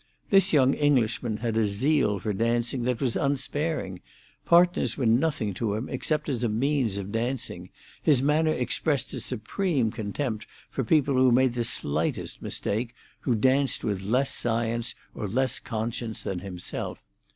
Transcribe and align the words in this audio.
This 0.31 0.51
young 0.51 0.73
Englishman 0.73 1.37
had 1.45 1.55
a 1.55 1.67
zeal 1.67 2.17
for 2.17 2.33
dancing 2.33 2.81
that 2.85 2.99
was 2.99 3.15
unsparing; 3.15 4.01
partners 4.45 4.97
were 4.97 5.05
nothing 5.05 5.53
to 5.53 5.75
him 5.75 5.87
except 5.89 6.27
as 6.27 6.43
a 6.43 6.49
means 6.49 6.97
of 6.97 7.11
dancing; 7.11 7.69
his 8.01 8.19
manner 8.19 8.49
expressed 8.49 9.13
a 9.13 9.19
supreme 9.19 9.91
contempt 9.91 10.47
for 10.71 10.83
people 10.83 11.13
who 11.13 11.31
made 11.31 11.53
the 11.53 11.63
slightest 11.63 12.41
mistake, 12.41 12.95
who 13.19 13.35
danced 13.35 13.83
with 13.83 14.01
less 14.01 14.33
science 14.33 14.95
or 15.13 15.27
less 15.27 15.59
conscience 15.59 16.23
than 16.23 16.39
himself. 16.39 17.03